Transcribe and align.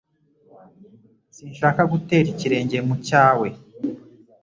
Sinshaka 1.35 1.81
gutera 1.91 2.27
ikirenge 2.33 2.77
mu 2.87 2.95
cyawe 3.07 3.47